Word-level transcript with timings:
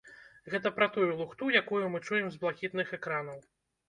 Гэта 0.51 0.69
пра 0.77 0.85
тую 0.95 1.09
лухту, 1.19 1.49
якую 1.61 1.81
мы 1.97 2.01
чуем 2.07 2.31
з 2.37 2.41
блакітных 2.45 2.87
экранаў. 2.99 3.37